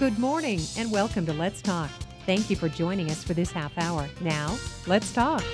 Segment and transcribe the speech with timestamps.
[0.00, 1.88] Good morning and welcome to Let's Talk.
[2.26, 4.08] Thank you for joining us for this half hour.
[4.20, 4.58] Now,
[4.88, 5.44] let's talk.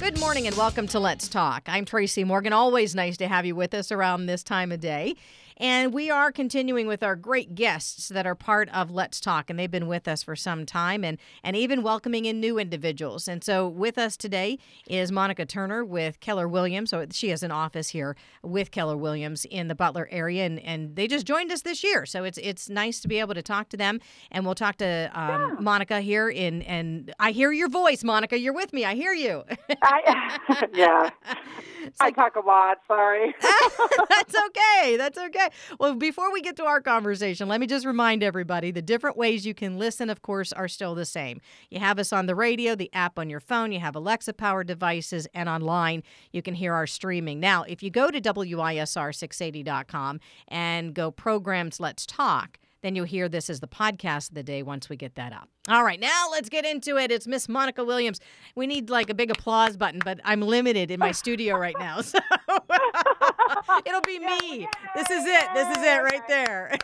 [0.00, 1.64] Good morning and welcome to Let's Talk.
[1.66, 2.54] I'm Tracy Morgan.
[2.54, 5.16] Always nice to have you with us around this time of day.
[5.58, 9.58] And we are continuing with our great guests that are part of Let's Talk, and
[9.58, 13.26] they've been with us for some time and, and even welcoming in new individuals.
[13.26, 16.90] And so with us today is Monica Turner with Keller Williams.
[16.90, 20.94] So she has an office here with Keller Williams in the Butler area, and, and
[20.94, 22.04] they just joined us this year.
[22.04, 24.00] So it's it's nice to be able to talk to them.
[24.30, 25.56] And we'll talk to um, yeah.
[25.60, 26.28] Monica here.
[26.28, 28.38] In, and I hear your voice, Monica.
[28.38, 28.84] You're with me.
[28.84, 29.44] I hear you.
[29.82, 31.10] I, yeah.
[32.00, 32.78] I talk a lot.
[32.86, 33.34] Sorry.
[33.40, 34.96] That's okay.
[34.96, 35.45] That's okay.
[35.78, 39.46] Well, before we get to our conversation, let me just remind everybody the different ways
[39.46, 41.40] you can listen, of course, are still the same.
[41.70, 44.66] You have us on the radio, the app on your phone, you have Alexa powered
[44.66, 47.40] devices, and online you can hear our streaming.
[47.40, 53.50] Now, if you go to WISR680.com and go programs Let's Talk, then you'll hear this
[53.50, 55.48] as the podcast of the day once we get that up.
[55.68, 57.10] All right, now let's get into it.
[57.10, 58.20] It's Miss Monica Williams.
[58.54, 62.00] We need like a big applause button, but I'm limited in my studio right now.
[62.06, 62.18] So
[63.84, 64.68] it'll be me.
[64.94, 65.46] This is it.
[65.54, 66.76] This is it right there.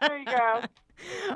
[0.00, 0.62] there you go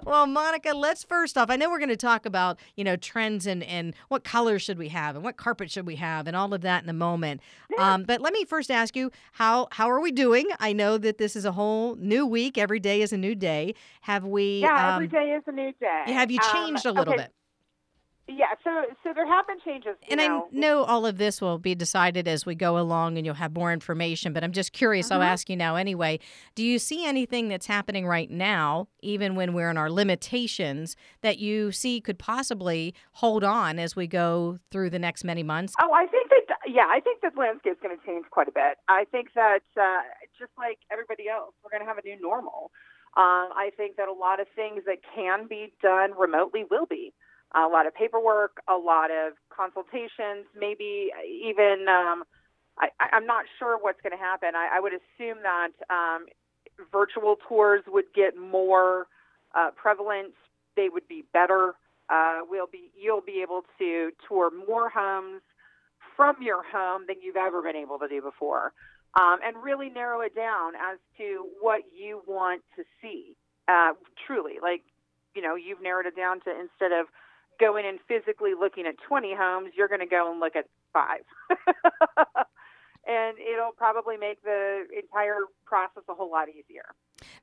[0.05, 3.47] well, Monica, let's first off, I know we're going to talk about, you know, trends
[3.47, 6.53] and, and what colors should we have and what carpet should we have and all
[6.55, 7.41] of that in a moment.
[7.71, 7.95] Yeah.
[7.95, 10.47] Um, but let me first ask you, how how are we doing?
[10.61, 12.59] I know that this is a whole new week.
[12.59, 13.75] Every day is a new day.
[14.03, 14.61] Have we?
[14.61, 16.05] Yeah, um, every day is a new day.
[16.07, 17.25] Have you um, changed um, a little okay.
[17.25, 17.33] bit?
[18.29, 19.97] Yeah, so so there have been changes.
[20.11, 20.49] And know.
[20.53, 23.55] I know all of this will be decided as we go along, and you'll have
[23.55, 24.35] more information.
[24.35, 25.07] But I'm just curious.
[25.07, 25.15] Mm-hmm.
[25.15, 26.21] I'll ask you now anyway.
[26.55, 31.39] Do you see anything that's happening right now, even when we're in our limitations, that
[31.39, 35.75] you see could possibly hold on as we go through the next many months?
[35.81, 38.53] Oh, I think that yeah, I think that the landscape's going to change quite a
[38.53, 38.77] bit.
[38.89, 40.03] I think that uh,
[40.39, 42.71] just like everybody else, we're going to have a new normal.
[43.17, 47.15] Um, I think that a lot of things that can be done remotely will be
[47.55, 52.25] a lot of paperwork, a lot of consultations, maybe even um,
[52.79, 54.51] I, I'm not sure what's going to happen.
[54.55, 56.27] I, I would assume that um,
[56.93, 59.07] virtual tours would get more
[59.55, 60.35] uh, prevalent.
[60.77, 61.75] They would be better.
[62.09, 65.43] Uh, we'll be you'll be able to tour more homes
[66.17, 68.73] from your home than you've ever been able to do before,
[69.15, 73.37] um, and really narrow it down as to what you want to see.
[73.67, 73.93] Uh,
[74.27, 74.83] truly, like
[75.35, 77.07] you know, you've narrowed it down to instead of
[77.59, 81.21] going and physically looking at 20 homes, you're going to go and look at five.
[83.07, 86.85] and it'll probably make the entire process a whole lot easier.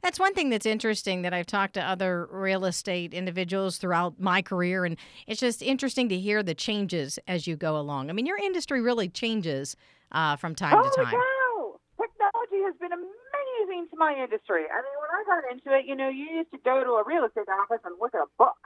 [0.01, 4.41] That's one thing that's interesting that I've talked to other real estate individuals throughout my
[4.41, 8.09] career, and it's just interesting to hear the changes as you go along.
[8.09, 9.75] I mean, your industry really changes
[10.11, 11.13] uh, from time oh, to time.
[11.13, 11.79] Wow.
[11.97, 14.63] Technology has been amazing to my industry.
[14.69, 17.03] I mean, when I got into it, you know, you used to go to a
[17.05, 18.57] real estate office and look at a book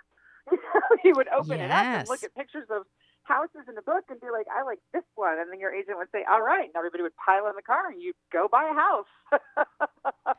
[1.04, 1.66] you would open yes.
[1.66, 2.84] it up and look at pictures of
[3.24, 5.38] houses in the book and be like, I like this one.
[5.38, 6.66] And then your agent would say, all right.
[6.66, 9.14] And everybody would pile in the car and you'd go buy a house.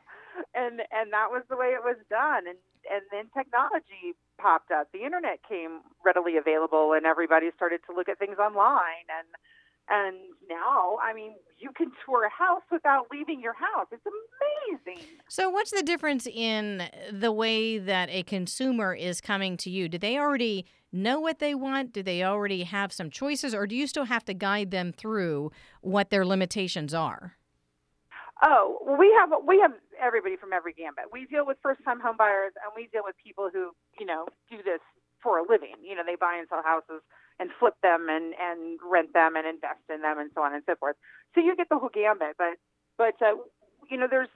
[0.53, 2.45] and and that was the way it was done.
[2.45, 2.59] And
[2.91, 4.91] and then technology popped up.
[4.91, 9.27] The internet came readily available and everybody started to look at things online and
[9.89, 10.15] and
[10.49, 13.87] now, I mean, you can tour a house without leaving your house.
[13.91, 15.05] It's amazing.
[15.27, 19.87] So, what's the difference in the way that a consumer is coming to you?
[19.89, 21.93] Do they already know what they want?
[21.93, 25.51] Do they already have some choices, or do you still have to guide them through
[25.81, 27.37] what their limitations are?
[28.43, 31.05] Oh, well, we have we have everybody from every gambit.
[31.13, 34.57] We deal with first-time home buyers, and we deal with people who you know do
[34.57, 34.79] this
[35.21, 35.75] for a living.
[35.83, 37.01] You know, they buy and sell houses
[37.41, 40.61] and flip them and and rent them and invest in them and so on and
[40.69, 40.95] so forth.
[41.33, 42.37] So you get the whole gambit.
[42.37, 42.61] But
[42.97, 43.41] but uh,
[43.89, 44.29] you know, there's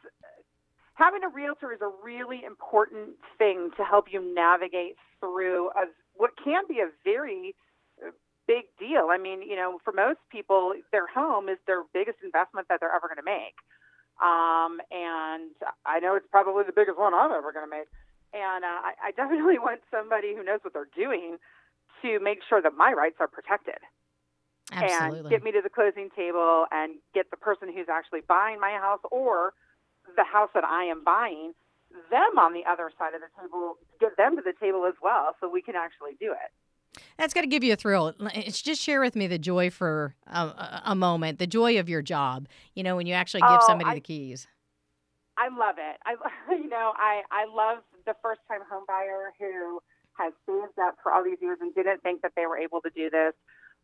[0.95, 6.31] having a realtor is a really important thing to help you navigate through a, what
[6.43, 7.53] can be a very
[8.01, 8.09] uh,
[8.47, 9.09] big deal.
[9.11, 12.95] I mean, you know, for most people, their home is their biggest investment that they're
[12.95, 13.55] ever going to make.
[14.23, 15.51] Um, and
[15.85, 17.91] I know it's probably the biggest one I'm ever going to make.
[18.33, 21.37] And uh, I, I definitely want somebody who knows what they're doing
[22.05, 23.81] to make sure that my rights are protected.
[24.71, 25.19] Absolutely.
[25.19, 28.71] And get me to the closing table and get the person who's actually buying my
[28.71, 29.53] house or
[30.15, 31.53] the house that I am buying,
[32.09, 35.35] them on the other side of the table, get them to the table as well
[35.39, 36.51] so we can actually do it.
[37.17, 38.13] That's got to give you a thrill.
[38.33, 42.01] It's just share with me the joy for a, a, moment, the joy of your
[42.01, 42.47] job.
[42.73, 44.47] You know, when you actually give oh, somebody I, the keys.
[45.37, 45.97] I love it.
[46.05, 46.15] I,
[46.53, 49.81] you know, I I love the first time home buyer who
[50.17, 52.89] has saved up for all these years and didn't think that they were able to
[52.89, 53.33] do this.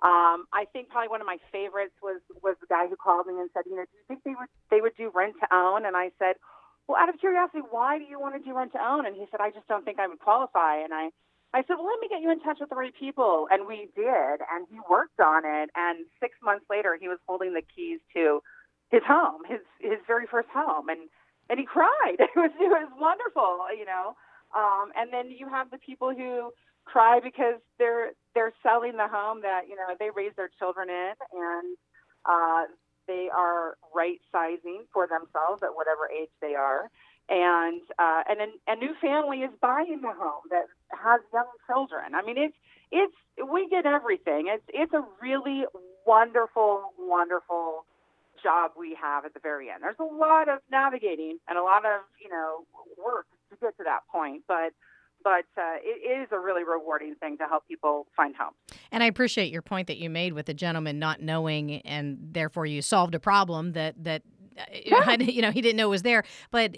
[0.02, 3.38] Um, I think probably one of my favorites was was the guy who called me
[3.38, 5.86] and said, you know, do you think they would they would do rent to own?
[5.86, 6.42] And I said,
[6.88, 9.06] well, out of curiosity, why do you want to do rent to own?
[9.06, 10.84] And he said, I just don't think I would qualify.
[10.84, 11.10] And I,
[11.54, 13.48] I said, well, let me get you in touch with the right people.
[13.52, 14.38] And we did.
[14.52, 15.70] And he worked on it.
[15.76, 18.42] And six months later, he was holding the keys to
[18.90, 20.90] his home, his, his very first home.
[20.90, 21.08] And,
[21.50, 22.18] and he cried.
[22.20, 24.16] It was, it was wonderful, you know.
[24.56, 26.52] Um, and then you have the people who
[26.86, 31.14] cry because they're, they're selling the home that, you know, they raise their children in
[31.34, 31.78] and,
[32.26, 32.66] uh,
[33.08, 36.90] they are right sizing for themselves at whatever age they are
[37.32, 42.14] and uh, and a, a new family is buying the home that has young children.
[42.14, 42.56] I mean, it's
[42.92, 43.16] it's
[43.52, 44.48] we get everything.
[44.48, 45.64] It's it's a really
[46.06, 47.86] wonderful, wonderful
[48.44, 49.82] job we have at the very end.
[49.82, 52.66] There's a lot of navigating and a lot of you know
[53.02, 54.74] work to get to that point, but
[55.24, 58.56] but uh, it is a really rewarding thing to help people find homes.
[58.92, 62.66] And I appreciate your point that you made with the gentleman not knowing, and therefore
[62.66, 64.24] you solved a problem that that
[64.86, 65.12] yeah.
[65.20, 66.76] you know he didn't know was there but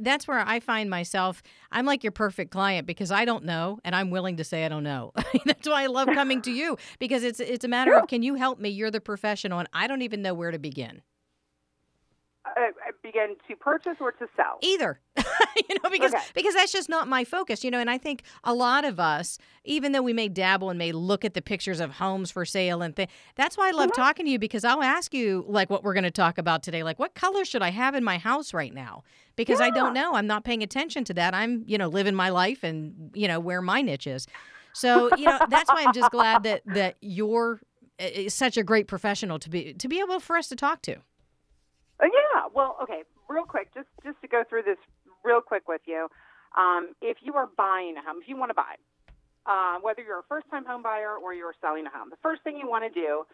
[0.00, 1.42] that's where i find myself
[1.72, 4.68] i'm like your perfect client because i don't know and i'm willing to say i
[4.68, 5.12] don't know
[5.44, 8.00] that's why i love coming to you because it's it's a matter yeah.
[8.00, 10.58] of can you help me you're the professional and i don't even know where to
[10.58, 11.13] begin uh,
[13.04, 14.58] begin to purchase or to sell?
[14.62, 14.98] Either.
[15.16, 16.24] you know, because okay.
[16.34, 17.62] because that's just not my focus.
[17.62, 20.78] You know, and I think a lot of us, even though we may dabble and
[20.78, 23.90] may look at the pictures of homes for sale and things, that's why I love
[23.90, 24.02] mm-hmm.
[24.02, 26.82] talking to you because I'll ask you like what we're going to talk about today,
[26.82, 29.04] like what color should I have in my house right now?
[29.36, 29.66] Because yeah.
[29.66, 30.14] I don't know.
[30.14, 31.34] I'm not paying attention to that.
[31.34, 34.26] I'm you know living my life and you know where my niche is.
[34.72, 37.60] So you know that's why I'm just glad that that you're
[38.28, 40.96] such a great professional to be to be able for us to talk to.
[42.00, 42.48] Uh, yeah.
[42.52, 43.02] Well, okay.
[43.28, 44.78] Real quick, just just to go through this
[45.24, 46.08] real quick with you.
[46.56, 48.76] Um, if you are buying a home, if you want to buy,
[49.46, 52.56] uh, whether you're a first-time home buyer or you're selling a home, the first thing
[52.56, 53.24] you want to do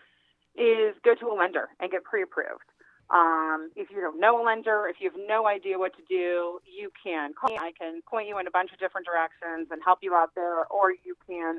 [0.57, 2.65] is go to a lender and get pre-approved.
[3.11, 6.61] Um, if you don't know a lender, if you have no idea what to do,
[6.65, 7.59] you can call me.
[7.59, 10.65] I can point you in a bunch of different directions and help you out there,
[10.67, 11.59] or you can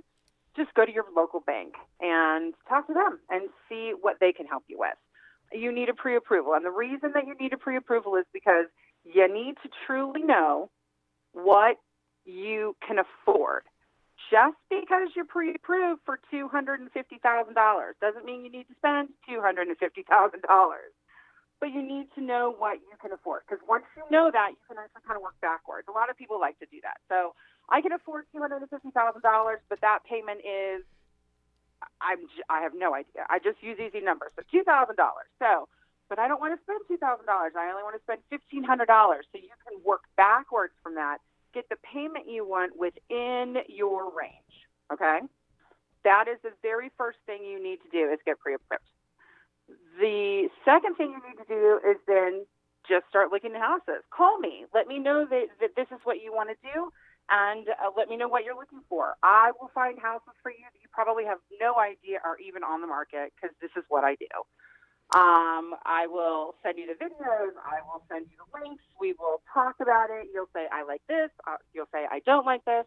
[0.55, 4.47] just go to your local bank and talk to them and see what they can
[4.47, 4.97] help you with
[5.53, 6.53] you need a pre approval.
[6.53, 8.65] And the reason that you need a pre approval is because
[9.03, 10.69] you need to truly know
[11.33, 11.77] what
[12.25, 13.63] you can afford.
[14.29, 16.87] Just because you're pre approved for $250,000
[17.99, 19.75] doesn't mean you need to spend $250,000.
[21.59, 23.41] But you need to know what you can afford.
[23.47, 25.87] Because once you know that, you can actually kind of work backwards.
[25.87, 26.97] A lot of people like to do that.
[27.09, 27.33] So
[27.69, 28.81] I can afford $250,000,
[29.69, 30.81] but that payment is
[32.01, 32.19] I'm
[32.49, 33.25] I have no idea.
[33.29, 34.31] I just use easy numbers.
[34.35, 35.27] So two thousand dollars.
[35.39, 35.67] So,
[36.09, 37.53] but I don't want to spend two thousand dollars.
[37.57, 39.25] I only want to spend fifteen hundred dollars.
[39.31, 41.19] So you can work backwards from that,
[41.53, 44.55] get the payment you want within your range.
[44.91, 45.19] Okay,
[46.03, 48.83] that is the very first thing you need to do is get pre-approved.
[49.99, 52.45] The second thing you need to do is then
[52.87, 54.03] just start looking at houses.
[54.09, 54.65] Call me.
[54.73, 56.91] Let me know that, that this is what you want to do
[57.31, 59.15] and uh, let me know what you're looking for.
[59.23, 62.81] I will find houses for you that you probably have no idea are even on
[62.81, 64.29] the market because this is what I do.
[65.15, 67.55] Um, I will send you the videos.
[67.63, 68.83] I will send you the links.
[68.99, 70.27] We will talk about it.
[70.33, 71.29] You'll say, I like this.
[71.47, 72.85] Uh, you'll say, I don't like this.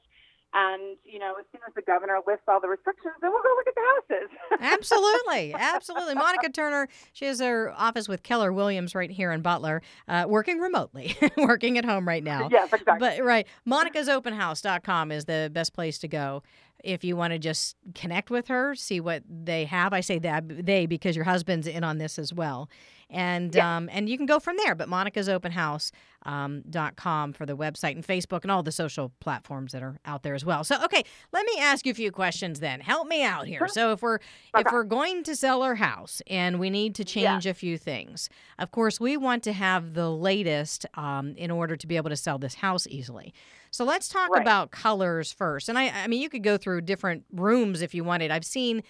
[0.57, 3.49] And, you know, as soon as the governor lifts all the restrictions, then we'll go
[3.57, 4.39] look at the houses.
[4.61, 5.53] absolutely.
[5.53, 6.15] Absolutely.
[6.15, 10.59] Monica Turner, she has her office with Keller Williams right here in Butler, uh, working
[10.59, 12.49] remotely, working at home right now.
[12.53, 12.99] Yes, exactly.
[13.01, 13.49] But, right.
[13.69, 16.45] Monica'sOpenHouse.com is the best place to go
[16.85, 19.93] if you want to just connect with her, see what they have.
[19.93, 22.69] I say that they because your husband's in on this as well.
[23.11, 23.77] And yeah.
[23.77, 24.75] um, and you can go from there.
[24.75, 25.93] But Monica's Open House
[26.27, 29.99] um, dot com for the website and Facebook and all the social platforms that are
[30.05, 30.65] out there as well.
[30.65, 32.81] So okay, let me ask you a few questions then.
[32.81, 33.69] Help me out here.
[33.69, 34.19] So if we're
[34.57, 37.51] if we're going to sell our house and we need to change yeah.
[37.51, 41.87] a few things, of course we want to have the latest um, in order to
[41.87, 43.35] be able to sell this house easily.
[43.71, 44.41] So let's talk right.
[44.41, 45.69] about colors first.
[45.69, 48.31] And I, I mean, you could go through different rooms if you wanted.
[48.31, 48.83] I've seen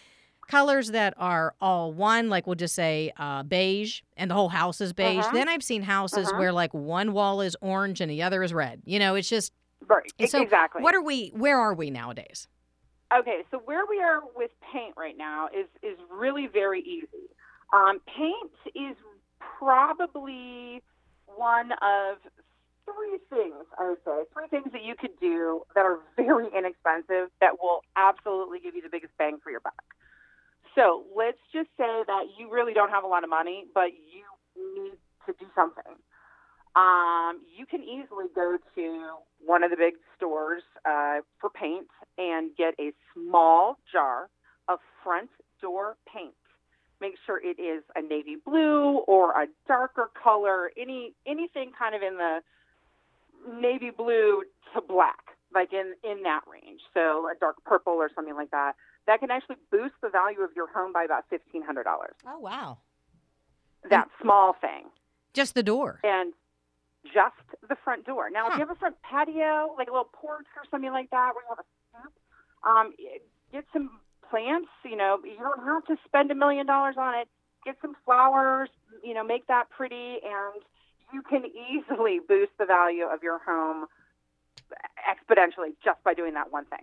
[0.47, 4.81] colors that are all one, like we'll just say uh, beige, and the whole house
[4.81, 5.25] is beige.
[5.25, 5.33] Uh-huh.
[5.33, 6.39] Then I've seen houses uh-huh.
[6.39, 8.83] where like one wall is orange and the other is red.
[8.85, 9.53] You know, it's just
[9.87, 10.11] right.
[10.29, 10.83] So exactly.
[10.83, 11.33] What are we?
[11.35, 12.49] Where are we nowadays?
[13.17, 17.29] Okay, so where we are with paint right now is is really very easy.
[17.73, 18.97] Um, paint is
[19.59, 20.83] probably
[21.27, 22.19] one of
[22.85, 27.31] three things, I would say, three things that you could do that are very inexpensive
[27.41, 29.83] that will absolutely give you the biggest bang for your buck.
[30.75, 34.25] So let's just say that you really don't have a lot of money, but you
[34.75, 35.95] need to do something.
[36.77, 39.09] Um, you can easily go to
[39.45, 41.87] one of the big stores uh, for paint
[42.19, 44.29] and get a small jar
[44.69, 46.35] of front door paint.
[47.01, 52.03] Make sure it is a navy blue or a darker color, any anything kind of
[52.03, 52.41] in the
[53.61, 56.81] navy blue to black, like in in that range.
[56.93, 58.75] So a dark purple or something like that.
[59.07, 62.15] That can actually boost the value of your home by about fifteen hundred dollars.
[62.27, 62.79] Oh wow.
[63.91, 64.85] That small thing,
[65.35, 66.01] Just the door.
[66.03, 66.33] and
[67.05, 67.37] just
[67.69, 68.31] the front door.
[68.31, 71.33] Now, if you have a front patio, like a little porch or something like that,
[71.35, 71.69] where you have a
[72.01, 72.13] stoop,
[72.67, 72.95] um,
[73.53, 73.91] get some
[74.31, 74.71] plants.
[74.87, 77.29] You know, you don't have to spend a million dollars on it.
[77.67, 78.71] Get some flowers.
[79.03, 80.63] You know, make that pretty, and
[81.13, 83.85] you can easily boost the value of your home
[85.05, 86.81] exponentially just by doing that one thing.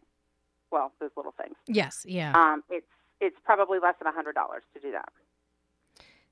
[0.72, 1.56] Well, those little things.
[1.68, 2.34] Yes, yeah.
[2.34, 2.86] Um, it's
[3.20, 5.10] it's probably less than a hundred dollars to do that.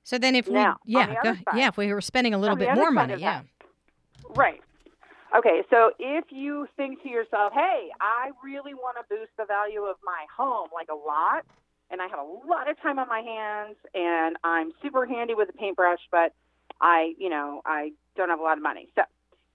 [0.02, 2.38] So then if we now, on yeah, go, side- yeah, if we were spending a
[2.38, 3.42] little bit more money, yeah.
[3.42, 4.60] that, Right.
[5.36, 9.82] Okay, so if you think to yourself, hey, I really want to boost the value
[9.82, 11.44] of my home like a lot,
[11.90, 15.48] and I have a lot of time on my hands, and I'm super handy with
[15.48, 16.32] a paintbrush, but
[16.80, 18.88] I, you know, I don't have a lot of money.
[18.96, 19.02] So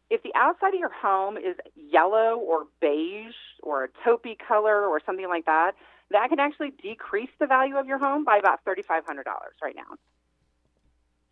[0.10, 3.36] if the outside of your home is yellow or beige
[3.66, 5.72] or a taupey color or something like that,
[6.12, 9.02] that can actually decrease the value of your home by about $3,500
[9.62, 9.96] right now.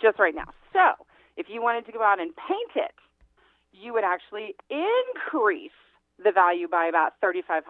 [0.02, 0.48] Just right now.
[0.74, 1.06] So
[1.38, 2.92] if you wanted to go out and paint it,
[3.72, 5.72] you would actually increase
[6.24, 7.62] the value by about $3,500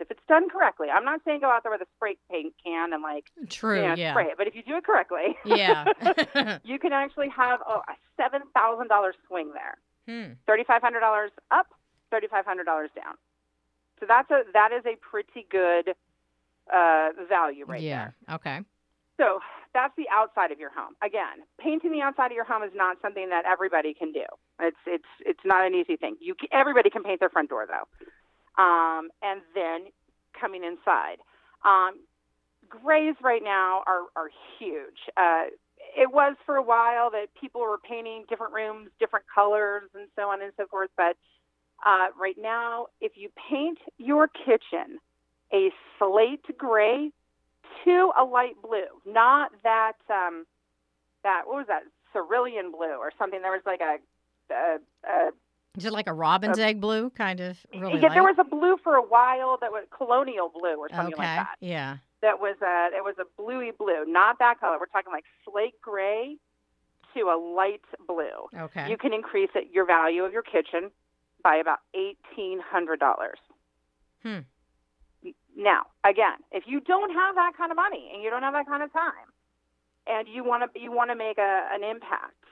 [0.00, 0.88] if it's done correctly.
[0.92, 3.88] I'm not saying go out there with a spray paint can and like True, you
[3.88, 4.12] know, yeah.
[4.12, 5.84] spray it, but if you do it correctly, Yeah.
[6.64, 9.78] you can actually have oh, a $7,000 swing there.
[10.06, 10.32] hmm.
[10.50, 11.66] $3,500 up,
[12.12, 13.14] $3,500 down.
[14.00, 15.94] So that's a that is a pretty good
[16.72, 18.10] uh, value right yeah.
[18.26, 18.36] there.
[18.36, 18.60] Okay.
[19.18, 19.40] So
[19.74, 20.94] that's the outside of your home.
[21.02, 24.24] Again, painting the outside of your home is not something that everybody can do.
[24.60, 26.16] It's it's it's not an easy thing.
[26.20, 29.90] You can, everybody can paint their front door though, um, and then
[30.38, 31.18] coming inside.
[31.64, 32.00] Um,
[32.68, 34.98] grays right now are are huge.
[35.16, 35.46] Uh,
[35.96, 40.22] it was for a while that people were painting different rooms, different colors, and so
[40.22, 40.90] on and so forth.
[40.96, 41.16] But
[41.84, 44.98] uh, right now, if you paint your kitchen
[45.52, 47.10] a slate gray
[47.84, 50.44] to a light blue, not that um,
[51.22, 51.82] that what was that
[52.12, 53.42] cerulean blue or something.
[53.42, 53.98] There was like a,
[54.52, 55.30] a, a
[55.76, 58.76] Is it like a robin's egg blue kind of really yeah, there was a blue
[58.82, 61.22] for a while that was colonial blue or something okay.
[61.22, 61.56] like that.
[61.60, 61.96] Yeah.
[62.22, 64.76] That was a it was a bluey blue, not that color.
[64.80, 66.36] We're talking like slate gray
[67.14, 68.48] to a light blue.
[68.56, 68.90] Okay.
[68.90, 70.90] You can increase it, your value of your kitchen
[71.42, 73.38] by about eighteen hundred dollars.
[74.22, 74.40] Hmm.
[75.56, 78.66] Now, again, if you don't have that kind of money and you don't have that
[78.66, 79.32] kind of time,
[80.06, 82.44] and you want to you want to make a, an impact,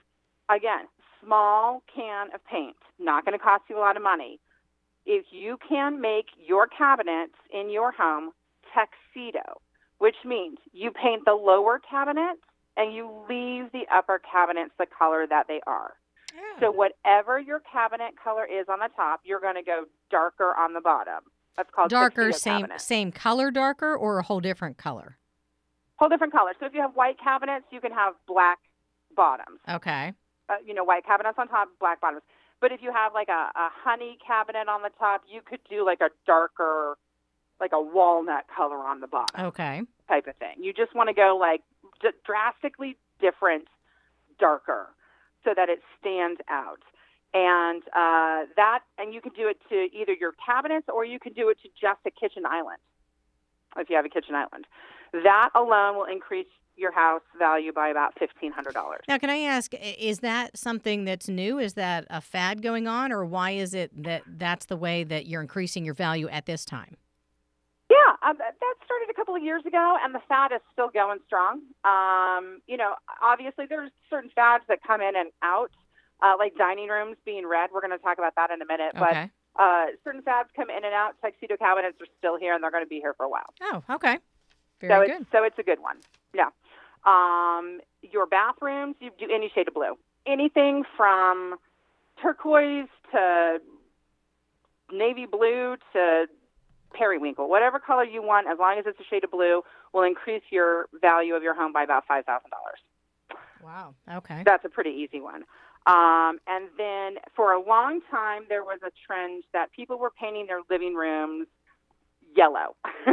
[0.51, 0.87] again,
[1.25, 4.41] small can of paint, not going to cost you a lot of money.
[5.05, 8.33] If you can make your cabinets in your home
[8.75, 9.61] tuxedo,
[9.99, 12.43] which means you paint the lower cabinets
[12.77, 15.95] and you leave the upper cabinets the color that they are.
[16.61, 20.73] So whatever your cabinet color is on the top, you're going to go darker on
[20.75, 21.25] the bottom.
[21.57, 22.81] That's called darker, same cabinet.
[22.81, 25.19] same color darker or a whole different color?
[25.99, 26.53] whole different color.
[26.61, 28.59] So if you have white cabinets, you can have black
[29.17, 29.61] bottoms.
[29.67, 30.13] Okay.
[30.49, 32.23] Uh, you know, white cabinets on top, black bottoms.
[32.61, 35.87] But if you have like a, a honey cabinet on the top, you could do
[35.87, 36.99] like a darker,
[37.61, 39.83] like a walnut color on the bottom Okay.
[40.07, 40.57] type of thing.
[40.63, 41.63] You just want to go like
[42.03, 43.67] d- drastically different,
[44.39, 44.89] darker,
[45.47, 46.83] so that it stands out.
[47.33, 51.33] And uh, that, and you can do it to either your cabinets or you can
[51.33, 52.79] do it to just a kitchen island,
[53.77, 54.67] if you have a kitchen island.
[55.13, 59.01] That alone will increase your house value by about fifteen hundred dollars.
[59.09, 61.59] Now, can I ask, is that something that's new?
[61.59, 65.27] Is that a fad going on, or why is it that that's the way that
[65.27, 66.97] you're increasing your value at this time?
[68.27, 71.61] Um, that started a couple of years ago, and the fad is still going strong.
[71.85, 75.71] Um, you know, obviously there's certain fads that come in and out,
[76.21, 77.71] uh, like dining rooms being red.
[77.73, 78.97] We're going to talk about that in a minute.
[78.97, 79.31] Okay.
[79.55, 81.15] But uh, certain fads come in and out.
[81.23, 83.55] Tuxedo cabinets are still here, and they're going to be here for a while.
[83.63, 84.19] Oh, okay.
[84.81, 85.99] so Very it's so it's a good one.
[86.35, 86.51] Yeah.
[87.05, 89.97] Um, your bathrooms, you do any shade of blue.
[90.27, 91.55] Anything from
[92.21, 93.61] turquoise to
[94.93, 96.27] navy blue to
[96.93, 99.63] periwinkle, whatever color you want, as long as it's a shade of blue,
[99.93, 102.79] will increase your value of your home by about five thousand dollars.
[103.63, 103.95] Wow.
[104.19, 104.43] Okay.
[104.45, 105.45] That's a pretty easy one.
[105.87, 110.47] Um, and then for a long time, there was a trend that people were painting
[110.47, 111.47] their living rooms
[112.37, 112.77] yellow.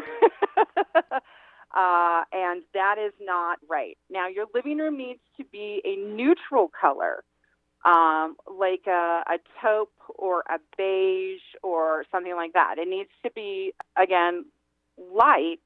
[1.75, 3.97] uh, and that is not right.
[4.09, 7.23] Now, your living room needs to be a neutral color,
[7.85, 12.75] um, like a, a taupe or a beige or something like that.
[12.77, 14.45] It needs to be, again,
[14.97, 15.59] light,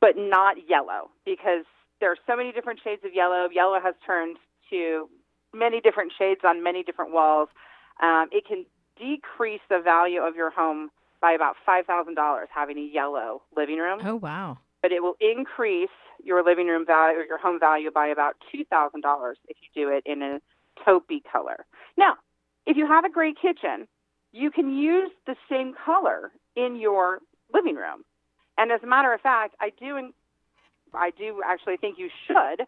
[0.00, 1.64] but not yellow because
[2.00, 3.48] there are so many different shades of yellow.
[3.52, 4.36] Yellow has turned
[4.70, 5.08] to
[5.52, 7.48] many different shades on many different walls.
[8.02, 8.64] Um, it can
[8.96, 10.90] decrease the value of your home
[11.20, 14.58] by about $5,000 having a yellow living room, Oh, wow.
[14.80, 15.90] but it will increase
[16.22, 20.02] your living room value or your home value by about $2,000 if you do it
[20.06, 20.40] in a
[20.86, 21.66] taupey color.
[21.96, 22.14] Now,
[22.66, 23.86] if you have a gray kitchen,
[24.32, 27.20] you can use the same color in your
[27.52, 28.04] living room.
[28.58, 30.12] And as a matter of fact, I do
[30.92, 32.66] I do actually think you should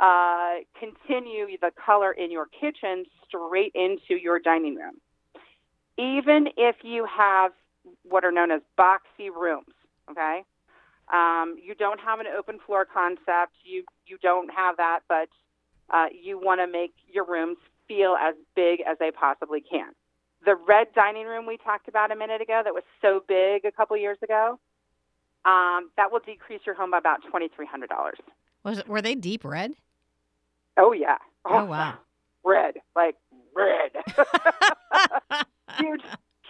[0.00, 4.94] uh, continue the color in your kitchen straight into your dining room.
[5.98, 7.52] Even if you have
[8.02, 9.74] what are known as boxy rooms,
[10.10, 10.42] okay?
[11.12, 13.52] Um, you don't have an open floor concept.
[13.64, 15.28] You you don't have that, but
[15.92, 19.92] uh, you want to make your rooms feel as big as they possibly can.
[20.44, 23.70] The red dining room we talked about a minute ago, that was so big a
[23.70, 24.58] couple years ago,
[25.44, 28.18] um, that will decrease your home by about twenty three hundred dollars.
[28.64, 29.72] Was it, were they deep red?
[30.76, 31.18] Oh yeah.
[31.44, 31.94] Oh, wow.
[32.44, 33.14] Red, like
[33.54, 33.92] red.
[35.78, 36.00] huge,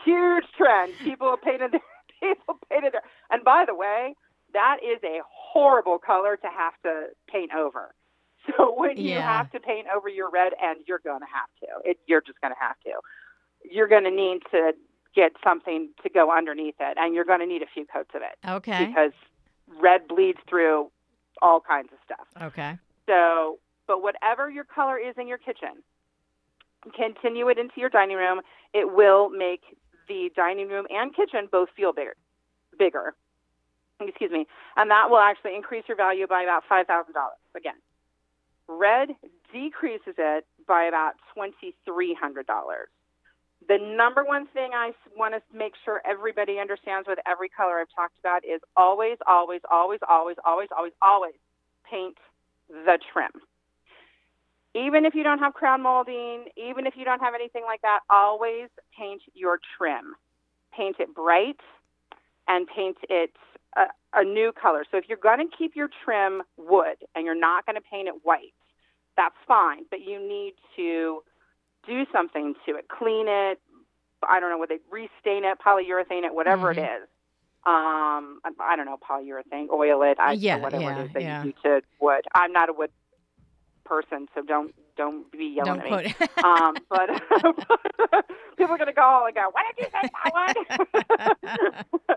[0.04, 0.94] huge trend.
[1.02, 1.80] People painted their
[2.20, 3.02] people painted their.
[3.30, 4.14] And by the way,
[4.54, 7.94] that is a horrible color to have to paint over.
[8.56, 9.20] So when you Yeah.
[9.38, 12.40] have to paint over your red, and you're going to have to, it, you're just
[12.40, 12.92] going to have to.
[13.64, 14.72] You're going to need to
[15.14, 18.22] get something to go underneath it, and you're going to need a few coats of
[18.22, 18.86] it Okay.
[18.86, 19.12] because
[19.80, 20.90] red bleeds through
[21.40, 22.26] all kinds of stuff.
[22.42, 22.78] Okay.
[23.06, 25.82] So, but whatever your color is in your kitchen,
[26.96, 28.40] continue it into your dining room.
[28.74, 29.62] It will make
[30.08, 32.16] the dining room and kitchen both feel bigger.
[32.78, 33.14] Bigger.
[34.00, 34.46] Excuse me.
[34.76, 36.86] And that will actually increase your value by about $5,000
[37.56, 37.74] again.
[38.78, 39.08] Red
[39.52, 42.44] decreases it by about $2,300.
[43.68, 47.94] The number one thing I want to make sure everybody understands with every color I've
[47.94, 51.34] talked about is always, always, always, always, always, always, always
[51.88, 52.16] paint
[52.68, 53.30] the trim.
[54.74, 58.00] Even if you don't have crown molding, even if you don't have anything like that,
[58.10, 60.14] always paint your trim.
[60.74, 61.60] Paint it bright
[62.48, 63.30] and paint it
[63.76, 64.84] a, a new color.
[64.90, 68.08] So if you're going to keep your trim wood and you're not going to paint
[68.08, 68.54] it white,
[69.16, 71.22] that's fine, but you need to
[71.86, 72.88] do something to it.
[72.88, 73.60] Clean it.
[74.28, 77.08] I don't know what they restain it, polyurethane it, whatever it is.
[77.64, 81.44] Um, I, don't know polyurethane, oil it, I, Yeah, whatever yeah, it is that yeah.
[81.44, 82.24] you do to wood.
[82.34, 82.90] I'm not a wood
[83.84, 86.26] person, so don't don't be yelling Don't at me.
[86.44, 87.08] um, but
[88.56, 92.16] people are going to call and go, "Why did you say that one?"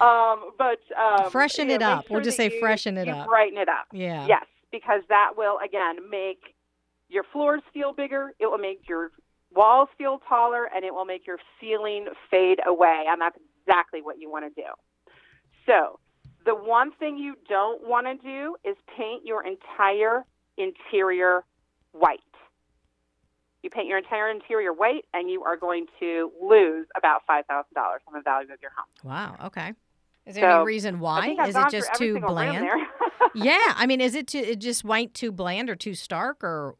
[0.00, 2.10] um, but um, Freshen it know, up.
[2.10, 3.26] We'll just say you- freshen it up.
[3.28, 3.86] Brighten it up.
[3.92, 4.26] yeah.
[4.26, 6.40] Yes, because that will again make
[7.08, 8.32] your floors feel bigger.
[8.40, 9.10] It will make your
[9.54, 13.04] walls feel taller, and it will make your ceiling fade away.
[13.08, 14.68] And that's exactly what you want to do.
[15.66, 16.00] So,
[16.44, 20.24] the one thing you don't want to do is paint your entire
[20.56, 21.44] interior
[21.92, 22.18] white.
[23.62, 27.74] You paint your entire interior white, and you are going to lose about five thousand
[27.74, 28.88] dollars on the value of your home.
[29.04, 29.46] Wow.
[29.46, 29.72] Okay.
[30.26, 31.36] Is there any reason why?
[31.46, 32.68] Is it just too single room bland?
[33.34, 33.74] yeah.
[33.76, 36.76] I mean, is it too, it just white too bland or too stark or?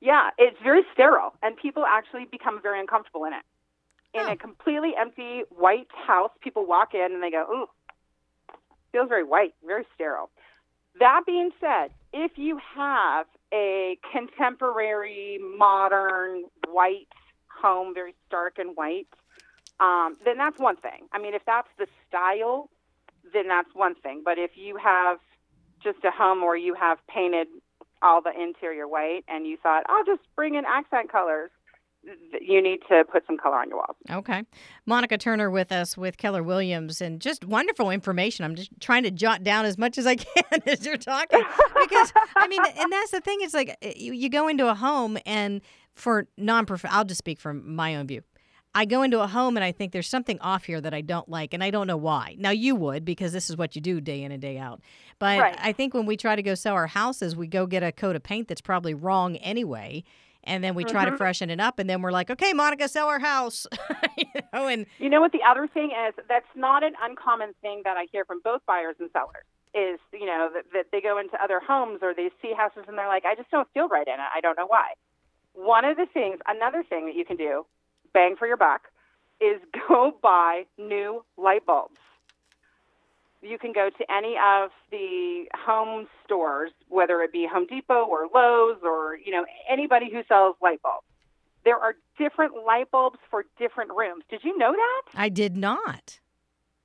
[0.00, 3.42] Yeah, it's very sterile, and people actually become very uncomfortable in it.
[4.14, 4.32] In Oh.
[4.32, 7.68] a completely empty white house, people walk in and they go, "Ooh,
[8.90, 10.28] feels very white, very sterile."
[10.98, 17.08] That being said, if you have a contemporary, modern white
[17.48, 19.08] home, very stark and white,
[19.80, 21.08] um, then that's one thing.
[21.12, 22.68] I mean, if that's the style,
[23.32, 24.22] then that's one thing.
[24.24, 25.20] But if you have
[25.82, 27.48] just a home where you have painted
[28.02, 31.50] all the interior white and you thought, I'll just bring in accent colors,
[32.40, 33.96] you need to put some color on your walls.
[34.10, 34.42] Okay.
[34.86, 38.44] Monica Turner with us with Keller Williams and just wonderful information.
[38.44, 41.42] I'm just trying to jot down as much as I can as you're talking
[41.80, 43.38] because I mean, and that's the thing.
[43.42, 45.60] It's like uh, you, you go into a home and
[45.94, 48.22] for non prof I'll just speak from my own view.
[48.74, 51.28] I go into a home and I think there's something off here that I don't
[51.28, 52.36] like, and I don't know why.
[52.38, 54.80] Now you would because this is what you do day in and day out.
[55.22, 55.56] But Right.
[55.62, 58.16] I think when we try to go sell our houses, we go get a coat
[58.16, 60.02] of paint that's probably wrong anyway,
[60.42, 61.16] and then we try to mm-hmm.
[61.16, 63.64] freshen it up, and then we're like, okay, Monica, sell our house,
[64.18, 66.14] you know, and You know what the other thing is?
[66.28, 69.44] That's not an uncommon thing that I hear from both buyers and sellers.
[69.74, 72.98] Is you know that, that they go into other homes or they see houses and
[72.98, 74.30] they're like, I just don't feel right in it.
[74.34, 74.94] I don't know why.
[75.54, 77.64] One of the things, another thing that you can do,
[78.12, 78.88] bang for your buck,
[79.40, 82.00] is go buy new light bulbs.
[83.42, 88.28] You can go to any of the home stores, whether it be Home Depot or
[88.32, 91.06] Lowe's or you know anybody who sells light bulbs.
[91.64, 94.24] There are different light bulbs for different rooms.
[94.30, 95.02] Did you know that?
[95.14, 96.20] I did not.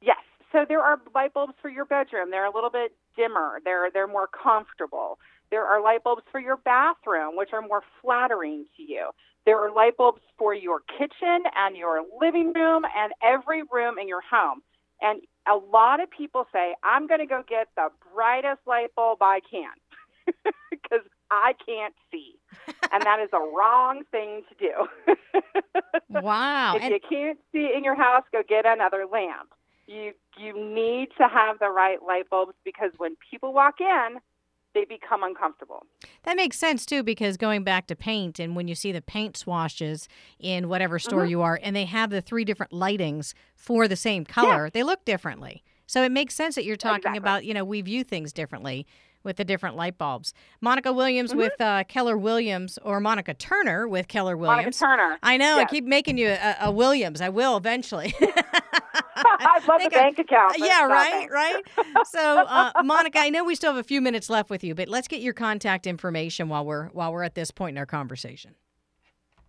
[0.02, 0.18] Yes.
[0.52, 2.32] So there are light bulbs for your bedroom.
[2.32, 3.60] They're a little bit dimmer.
[3.64, 5.20] They're they're more comfortable.
[5.50, 9.10] There are light bulbs for your bathroom, which are more flattering to you.
[9.46, 14.08] There are light bulbs for your kitchen and your living room and every room in
[14.08, 14.62] your home.
[15.02, 19.20] And a lot of people say, I'm going to go get the brightest light bulb
[19.22, 19.72] I can
[20.72, 22.36] because I can't see.
[22.92, 25.14] And that is a wrong thing to do.
[26.22, 26.76] wow.
[26.76, 29.50] if you can't see in your house, go get another lamp.
[29.88, 34.18] You you need to have the right light bulbs because when people walk in,
[34.78, 35.86] they become uncomfortable.
[36.24, 39.36] That makes sense too, because going back to paint, and when you see the paint
[39.36, 40.08] swashes
[40.40, 41.30] in whatever store Mhm.
[41.30, 45.04] you are, and they have the three different lightings for the same color, they look
[45.04, 45.64] differently.
[45.88, 47.18] So it makes sense that you're talking Exactly.
[47.18, 48.86] about, you know, we view things differently
[49.24, 50.34] with the different light bulbs.
[50.62, 51.38] Monica Williams Mhm.
[51.38, 54.80] with uh, Keller Williams, or Monica Turner with Keller Williams.
[54.80, 55.02] Monica.
[55.02, 55.20] Turner.
[55.24, 57.20] I know, I keep making you a, a Williams.
[57.20, 58.14] I will eventually.
[59.40, 60.54] I'd love the think I- bank account.
[60.58, 61.64] yeah, right, right.
[62.06, 64.88] So, uh, Monica, I know we still have a few minutes left with you, but
[64.88, 68.56] let's get your contact information while we're while we're at this point in our conversation.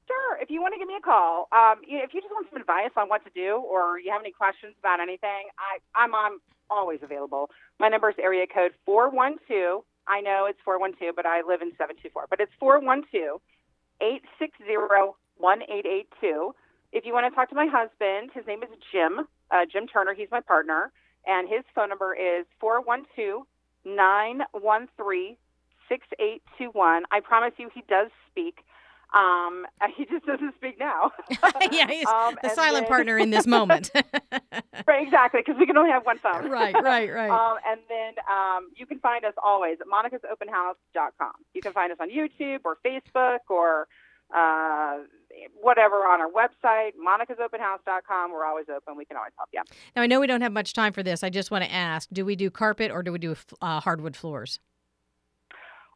[0.06, 0.38] Sure.
[0.40, 2.90] If you want to give me a call, um, if you just want some advice
[2.96, 6.38] on what to do, or you have any questions about anything, I, I'm I'm
[6.70, 7.50] always available.
[7.78, 9.84] My number is area code four one two.
[10.06, 12.26] I know it's four one two, but I live in seven two four.
[12.30, 13.40] But it's four one two
[14.00, 16.54] eight six zero one eight eight two.
[16.92, 19.26] If you want to talk to my husband, his name is Jim.
[19.50, 20.14] Uh, Jim Turner.
[20.14, 20.92] He's my partner,
[21.26, 23.46] and his phone number is four one two
[23.84, 25.36] nine one three
[25.88, 27.04] six eight two one.
[27.10, 28.58] I promise you, he does speak.
[29.14, 29.64] Um,
[29.96, 31.12] he just doesn't speak now.
[31.72, 33.90] yeah, he's Um, the silent then- partner in this moment.
[34.86, 36.50] right, exactly, because we can only have one phone.
[36.50, 37.30] right, right, right.
[37.30, 41.32] Um, and then um, you can find us always at monicasopenhouse.com.
[41.54, 43.88] You can find us on YouTube or Facebook or
[44.34, 44.98] uh,
[45.60, 48.32] whatever on our website, monicasopenhouse.com.
[48.32, 48.96] We're always open.
[48.96, 49.62] We can always help you.
[49.96, 51.22] now I know we don't have much time for this.
[51.22, 54.16] I just want to ask: Do we do carpet or do we do uh, hardwood
[54.16, 54.60] floors?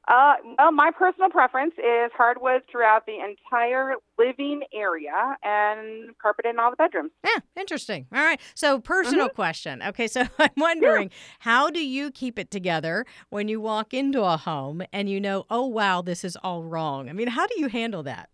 [0.08, 6.58] Uh, well, my personal preference is hardwood throughout the entire living area and carpet in
[6.58, 7.12] all the bedrooms.
[7.24, 8.06] Yeah, interesting.
[8.12, 8.40] All right.
[8.56, 9.34] So, personal Mm-hmm.
[9.36, 9.80] question.
[9.80, 14.36] Okay, so I'm wondering, how do you keep it together when you walk into a
[14.36, 17.08] home and you know, oh wow, this is all wrong?
[17.08, 18.28] I mean, how do you handle that?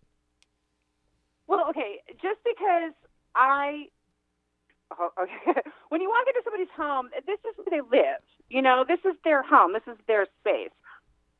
[2.59, 3.85] Well, okay, just because I,
[4.99, 8.21] oh, okay, when you walk into somebody's home, this is where they live.
[8.49, 9.73] You know, this is their home.
[9.73, 10.73] This is their space.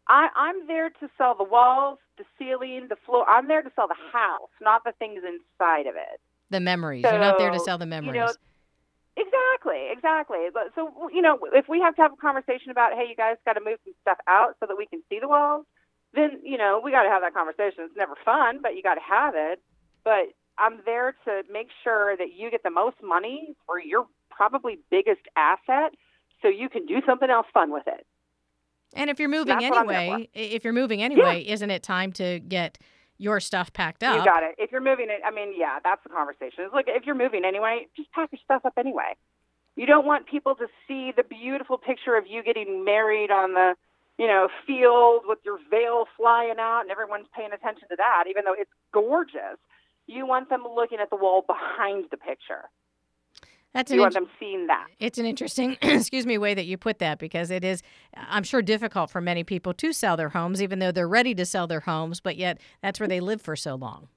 [0.07, 3.25] I, I'm there to sell the walls, the ceiling, the floor.
[3.29, 6.19] I'm there to sell the house, not the things inside of it.
[6.49, 7.03] The memories.
[7.03, 8.15] You're not there to sell the you memories.
[8.15, 8.33] know,
[9.19, 10.47] Exactly, exactly.
[10.53, 13.35] But so you know, if we have to have a conversation about, hey, you guys
[13.45, 15.65] got to move some stuff out so that we can see the walls,
[16.13, 17.83] then you know we got to have that conversation.
[17.83, 19.59] It's never fun, but you got to have it.
[20.05, 24.79] But I'm there to make sure that you get the most money for your probably
[24.91, 25.93] biggest asset,
[26.41, 28.05] so you can do something else fun with it.
[28.93, 31.83] and if you're moving That's what I'm there anyway, if you're moving anyway, isn't it
[31.83, 32.77] time to get
[33.17, 34.17] your stuff packed up?
[34.17, 34.55] You got it.
[34.57, 36.63] If you're moving it, I mean, yeah, that's the conversation.
[36.63, 39.15] It's like if you're moving anyway, just pack your stuff up anyway.
[39.75, 43.75] You don't want people to see the beautiful picture of you getting married on the,
[44.17, 48.43] you know, field with your veil flying out and everyone's paying attention to that, even
[48.45, 49.59] though it's gorgeous.
[50.09, 52.69] You want them looking at the wall behind the picture.
[53.73, 54.87] That's You an want int- them seeing that.
[54.99, 57.83] it's an interesting, excuse me, way that you put that because it is,
[58.15, 61.45] I'm sure, difficult for many people to sell their homes, even though they're ready to
[61.45, 64.07] sell their homes, but yet that's where they live for so long.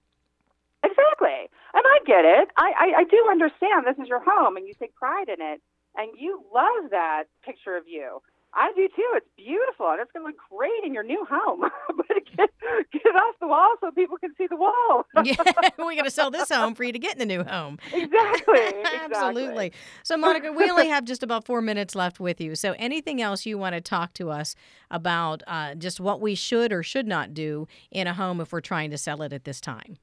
[0.82, 1.50] Exactly.
[1.74, 2.48] And I get it.
[2.56, 5.60] I, I, I do understand this is your home and you take pride in it
[5.96, 8.22] and you love that picture of you.
[8.54, 9.08] I do too.
[9.14, 11.62] It's beautiful and it's going to look great in your new home.
[11.96, 12.50] but get,
[12.92, 15.06] get it off the wall so people can see the wall.
[15.24, 15.36] yeah,
[15.78, 17.78] we got to sell this home for you to get in the new home.
[17.92, 18.58] exactly.
[18.58, 19.16] exactly.
[19.16, 19.72] Absolutely.
[20.02, 22.54] So, Monica, we only have just about four minutes left with you.
[22.54, 24.54] So, anything else you want to talk to us
[24.90, 28.60] about uh, just what we should or should not do in a home if we're
[28.60, 29.96] trying to sell it at this time?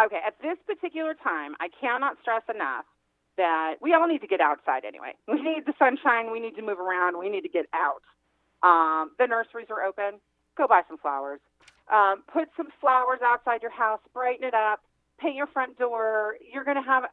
[0.00, 2.84] Okay, at this particular time, I cannot stress enough
[3.36, 5.12] that we all need to get outside anyway.
[5.28, 6.30] We need the sunshine.
[6.32, 7.18] We need to move around.
[7.18, 8.02] We need to get out.
[8.62, 10.20] Um, the nurseries are open.
[10.56, 11.40] Go buy some flowers.
[11.92, 14.00] Um, put some flowers outside your house.
[14.14, 14.80] Brighten it up.
[15.18, 16.36] Paint your front door.
[16.52, 17.04] You're going to have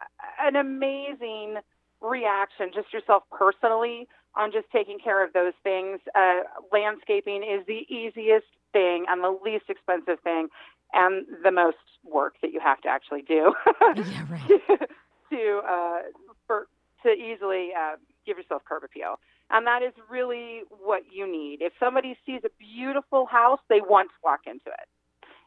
[0.42, 1.58] an amazing
[2.02, 6.00] reaction, just yourself personally, on just taking care of those things.
[6.16, 10.48] Uh, landscaping is the easiest thing and the least expensive thing
[10.94, 13.54] and the most work that you have to actually do
[13.96, 14.62] Yeah, right.
[15.34, 16.00] to uh,
[16.48, 16.68] for
[17.04, 19.20] to easily uh, give yourself curb appeal.
[19.50, 21.62] And that is really what you need.
[21.62, 24.88] If somebody sees a beautiful house, they want to walk into it.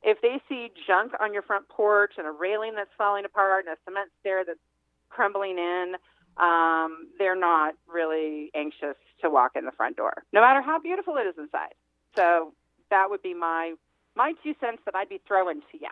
[0.02, 3.74] If they see junk on your front porch and a railing that's falling apart and
[3.74, 4.60] a cement stair that's
[5.08, 5.94] crumbling in,
[6.36, 11.16] um, they're not really anxious to walk in the front door, no matter how beautiful
[11.16, 11.74] it is inside.
[12.14, 12.52] So
[12.90, 13.74] that would be my
[14.16, 15.88] my two cents that I'd be throwing to you.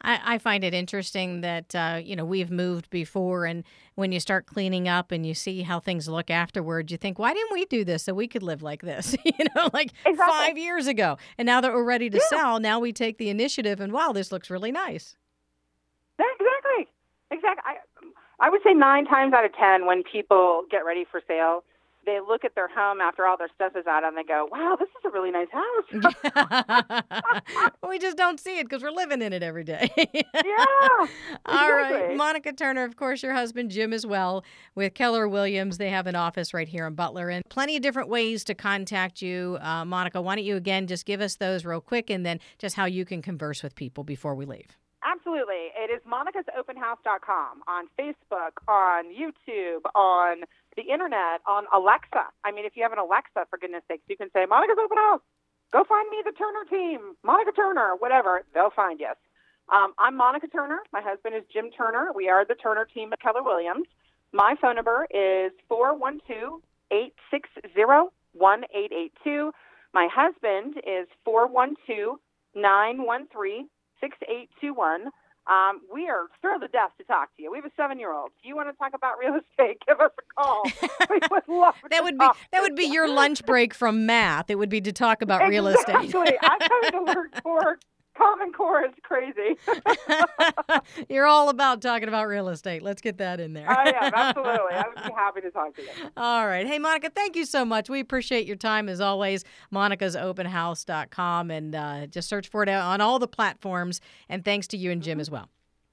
[0.00, 3.64] I, I find it interesting that uh, you know we've moved before, and
[3.96, 7.34] when you start cleaning up and you see how things look afterwards, you think, why
[7.34, 9.16] didn't we do this so we could live like this?
[9.24, 10.32] you know, like Exactly.
[10.32, 12.28] five years ago, and now that we're ready to Yeah.
[12.28, 15.16] sell, now we take the initiative, and wow, this looks really nice.
[16.18, 16.88] Exactly.
[17.30, 17.62] Exactly.
[17.66, 21.64] I, I would say nine times out of ten, when people get ready for sale,
[22.06, 24.76] they look at their home after all their stuff is out and they go, "Wow,
[24.78, 27.02] this is a really nice house."
[27.88, 29.90] we just don't see it because we're living in it every day.
[29.96, 30.06] yeah.
[31.46, 31.90] All right.
[31.90, 32.16] exactly.
[32.16, 35.78] Monica Turner, of course, your husband Jim as well, with Keller Williams.
[35.78, 39.20] They have an office right here in Butler and plenty of different ways to contact
[39.20, 39.58] you.
[39.60, 42.76] Uh, Monica, why don't you again just give us those real quick and then just
[42.76, 44.76] how you can converse with people before we leave?
[45.06, 45.70] Absolutely.
[45.78, 50.42] It is monicasopenhouse.com on Facebook, on YouTube, on
[50.74, 52.26] the internet, on Alexa.
[52.44, 54.98] I mean, if you have an Alexa, for goodness sakes, you can say, Monica's Open
[54.98, 55.20] House.
[55.72, 58.42] Go find me the Turner team, Monica Turner, whatever.
[58.52, 59.16] They'll find us.
[59.72, 60.80] Um, I'm Monica Turner.
[60.92, 62.10] My husband is Jim Turner.
[62.12, 63.86] We are the Turner team at Keller Williams.
[64.32, 67.62] My phone number is 412 860
[68.32, 69.52] 1882.
[69.94, 72.18] My husband is 412
[72.56, 73.68] 913
[74.00, 75.10] 6821.
[75.48, 77.52] Um, we are thrilled to death to talk to you.
[77.52, 78.30] We have a seven year old.
[78.38, 80.62] If you want to talk about real estate, give us a call.
[81.10, 84.50] we would love That to would be that would be your lunch break from math.
[84.50, 86.04] It would be to talk about real estate.
[86.04, 86.36] Exactly.
[86.42, 87.78] I'm coming to learn core.
[88.16, 89.56] Common Core is crazy.
[91.08, 92.82] You're all about talking about real estate.
[92.82, 93.70] Let's get that in there.
[93.70, 94.74] I am, absolutely.
[94.74, 95.88] I would be happy to talk to you.
[96.16, 96.66] All right.
[96.66, 97.88] Hey, Monica, thank you so much.
[97.90, 99.44] We appreciate your time as always.
[99.72, 104.00] Monica'sOpenHouse.com and uh, just search for it on all the platforms.
[104.28, 105.48] And thanks to you and Jim as well.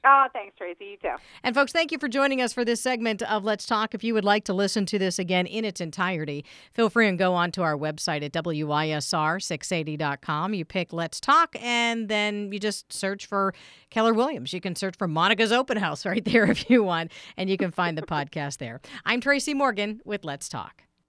[0.05, 0.83] Oh, thanks, Tracy.
[0.85, 1.15] You too.
[1.43, 3.95] And folks, thank you for joining us for this segment of Let's Talk.
[3.95, 7.17] If you would like to listen to this again in its entirety, feel free and
[7.17, 10.53] go on to our website at WISR680.com.
[10.53, 13.53] You pick Let's Talk and then you just search for
[13.89, 14.51] Keller Williams.
[14.51, 17.71] You can search for Monica's Open House right there if you want, and you can
[17.71, 18.81] find the podcast there.
[19.05, 20.83] I'm Tracy Morgan with Let's Talk.